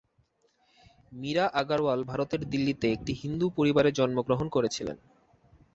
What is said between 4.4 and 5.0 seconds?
করেছিলেন।